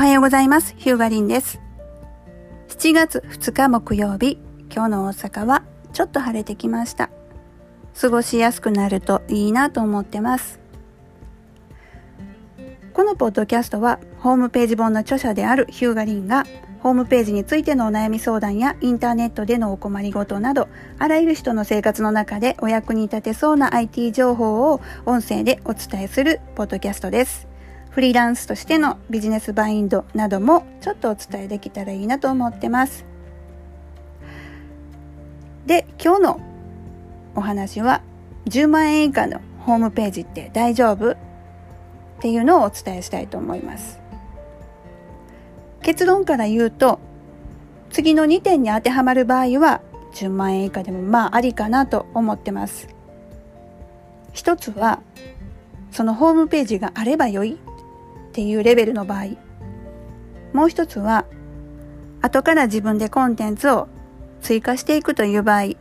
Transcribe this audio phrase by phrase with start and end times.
[0.00, 0.74] はようございます。
[0.78, 1.60] ヒューガリンです。
[2.68, 4.38] 7月2日木曜日、
[4.74, 7.10] 今日の大阪はちょっと晴れてきました。
[8.00, 10.58] 過ごしやすくなるといいなと思ってます。
[12.94, 16.46] このポッドキャストはホームページ本の著者であるヒューガリンが
[16.82, 27.49] ホームページについてのお悩み相談やインターネットでのお困りごとなどあらゆる人の生活の中でお役に立てそうな IT 情報を音声でお伝えするポッドキャストです。
[27.90, 33.04] フリーランスとしてのビジネスバインドなどもちょっとお伝えできたらいいなと思ってます。
[35.66, 36.40] で、今日の
[37.34, 38.02] お話は
[38.46, 41.12] 10万円以下のホームページって大丈夫？
[41.12, 41.16] っ
[42.20, 44.00] ていうのをお伝えしたいと思います。
[45.82, 47.00] 結論から言うと
[47.90, 49.80] 次の2点に当てはまる場合は
[50.14, 52.88] 10万円以下でもまあありかなと思ってます。
[54.32, 55.00] 一つは
[55.90, 57.58] そのホームページがあればよい
[58.30, 59.36] っていうレベルの場合。
[60.52, 61.26] もう一つは
[62.22, 63.88] 後から自分でコンテンツを
[64.40, 65.74] 追加していくという場合。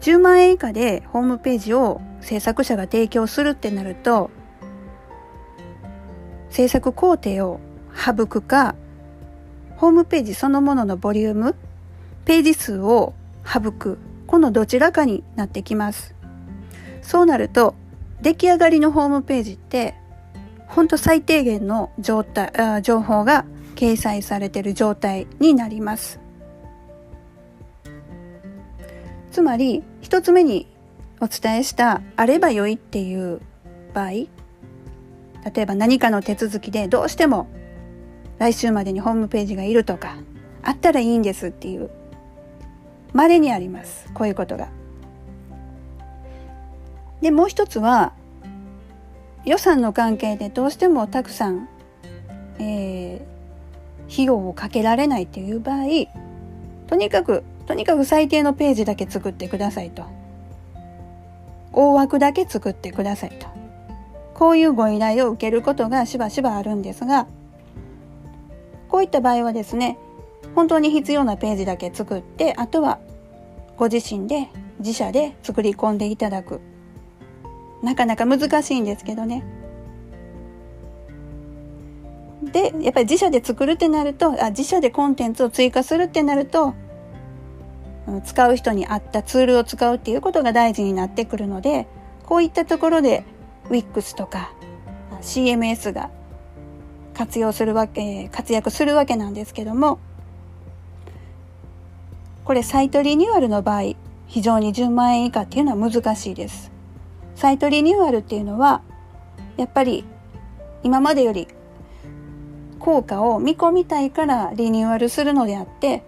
[0.00, 4.30] 10万円以下でホームページを制作者が提供するってなると
[6.50, 7.58] 制作工程を
[7.94, 8.74] 省くか
[9.76, 11.54] ホームページそのもののボリューム
[12.24, 13.98] ページ数を省く。
[14.26, 16.14] このどちらかになってきます。
[17.02, 17.74] そうなると
[18.24, 19.94] 出来上がりのホームページって
[20.66, 23.44] ほんと最低限の状態情報が
[23.74, 26.18] 掲載されている状態になります
[29.30, 30.66] つまり一つ目に
[31.20, 33.42] お伝えしたあればよいっていう
[33.92, 34.28] 場合例
[35.56, 37.46] えば何かの手続きでどうしても
[38.38, 40.16] 来週までにホームページがいるとか
[40.62, 41.90] あったらいいんですっていう
[43.12, 44.83] 稀にありますこういうことが。
[47.24, 48.12] でもう一つは
[49.46, 51.70] 予算の関係でどうしてもたくさん、
[52.58, 55.86] えー、費用をかけられないっていう場合
[56.86, 60.04] とにかくとにかく最低のページだけ作ってくださいと。
[61.72, 63.46] 大枠だけ作ってくださいと。
[64.34, 67.26] こういうご依頼を受けることがしばしばあるんですが
[68.90, 69.96] こういった場合はですね
[70.54, 72.98] 本当に必要なページだけ作ってあとは
[73.78, 74.48] ご自身で
[74.78, 76.60] 自社で作り込んでいただく。
[77.84, 79.44] なかなか難しいんですけどね。
[82.42, 86.74] でやっぱり自社で作るってなるとあ自社でコンテンツを追加するってなると
[88.24, 91.86] 使う人に合ったツールを使うっていうことが大事になってくるので
[92.26, 93.24] こういったところで
[93.70, 94.52] WIX とか
[95.22, 96.10] CMS が
[97.14, 99.98] 活用するわけ活躍するわけなんですけども
[102.44, 103.94] これサイトリニューアルの場合
[104.26, 106.73] 非常に10万円以下っていうのは難しいです。
[107.34, 108.82] サイトリニューアルっていうのは
[109.56, 110.04] やっぱり
[110.82, 111.48] 今までより
[112.78, 116.02] 効果を見込みたいからリニューアルするのであって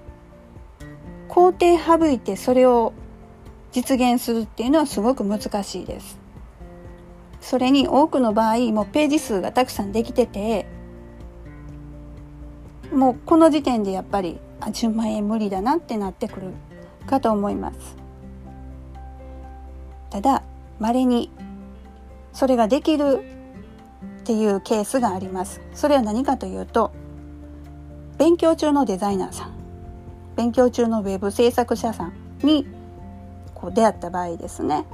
[1.28, 2.92] 工程省いてそれを
[3.72, 6.18] 実現するっていうのはすごく難しいです。
[7.40, 10.66] それに多くの場合もうページ数がたくさんできてて
[12.92, 16.52] もうこの時点でやっぱりあ10万円無理だなってなってくる
[17.06, 17.96] かと思います。
[20.10, 20.42] ただ
[20.78, 21.30] 稀に
[22.32, 23.20] それができる
[24.20, 25.60] っていうケースがあります。
[25.72, 26.92] それは何かというと
[28.18, 29.52] 勉強中のデザイナーさん
[30.36, 32.66] 勉強中のウェブ制作者さんに
[33.54, 34.84] こう出会った場合ですね。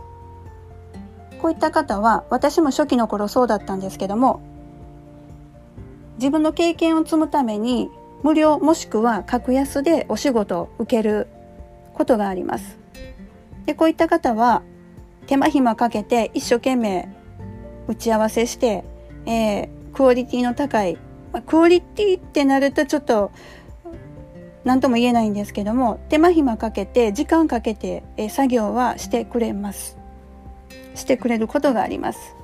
[1.40, 4.40] こういった方は私も初期の頃そうだったんですけども
[6.18, 7.90] 自分の経験を積むために
[8.22, 11.26] 無料もしくは格安でお仕事を受ける
[11.94, 12.78] ことがあります。
[13.66, 14.62] でこういった方は
[15.26, 17.08] 手間暇かけて一生懸命
[17.88, 18.84] 打ち合わせして、
[19.26, 20.98] えー、クオリティの高い、
[21.32, 23.30] まあ、クオリティってなるとちょっと
[24.64, 29.98] 何とも言えないんですけども手間暇かけて時間かけて、えー、作業はしてくれます。
[30.94, 32.36] してくれることがあります。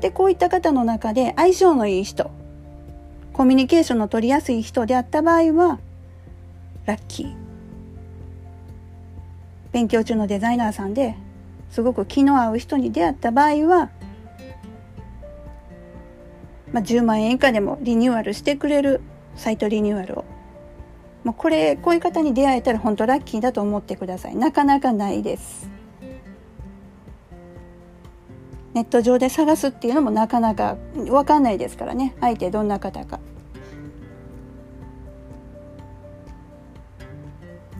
[0.00, 2.30] でこういった方の中で相性のいい人
[3.32, 5.78] コミュニケーションの取りやすい人であった場合は
[6.84, 7.34] ラッキー。
[9.72, 11.16] 勉強中のデザイナーさんで
[11.74, 13.90] すごく気の合う人に出会った場合は、
[16.72, 19.00] まあ、10万円以下でもリニューアルしてくれる
[19.34, 20.24] サイトリニューアルを。
[21.24, 24.36] もうこれ、こういう方に出会えたら本当ラッキーだと思ってください。
[24.36, 25.68] なかなかないです。
[28.72, 30.76] ネット上で探すっていうのもなかなか
[31.08, 32.14] わかんないですからね。
[32.20, 33.18] 相手どんな方か。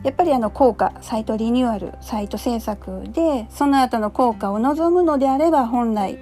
[0.05, 6.19] やっぱりあの効果サイトリニューアルサイト制作でその後の効果を望むのであれば本来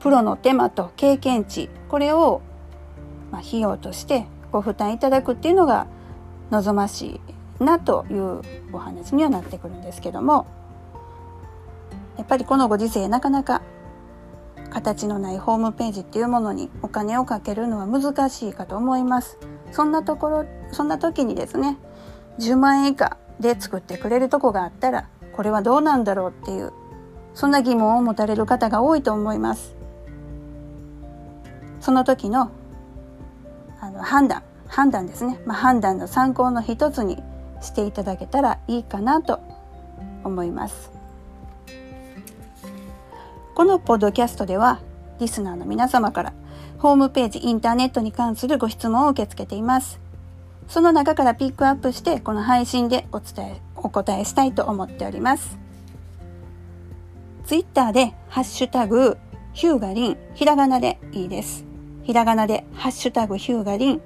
[0.00, 2.42] プロの手間と経験値これを、
[3.32, 5.86] まあ、費用としてご負担いただくっていうのが
[6.50, 7.18] 望まし
[7.58, 8.42] いなという
[8.74, 10.46] お話にはなってくるんですけども
[12.18, 13.62] やっぱりこのご時世なかなか
[14.68, 19.38] 形のないホームページっていうものにお金をかけるのは難しいかと思います。
[19.72, 21.78] そんなところそんな時にですね
[22.38, 26.72] 10万円以下で作ってくれるとこがあったらこれはどうなんだろうっていう
[27.34, 29.76] そんな疑問を持たれる方が多いと思います。
[31.80, 32.50] その時の
[33.80, 37.22] あの判断判断ですね、まあ、判断の参考の一つに
[37.60, 39.40] していただけたらいいかなと
[40.24, 40.90] 思います。
[43.54, 44.80] このポッドキャストでは
[45.18, 46.32] リスナーの皆様から
[46.78, 50.05] ホームページインターネットに関するご質問を受け付けています。
[50.68, 55.58] その中からピックアップしてこの配信でお伝えお答えしたいと思っております
[57.44, 59.16] ツイッターでハッシュタグ
[59.52, 61.64] ヒューガリンひらがなでいいです
[62.02, 64.02] ひらがなでハッシュタグヒューガリン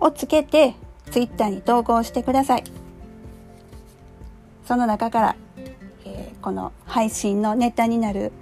[0.00, 0.74] をつけて
[1.10, 2.64] ツイッターに投稿してください。
[4.64, 5.36] その中から、
[6.04, 8.32] えー、この配信のネタになる、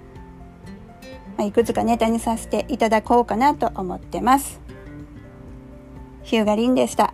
[1.37, 4.59] まあ、いくつかネタにさせていただこうかなと思ってます。
[6.23, 7.13] ヒューガリンでした。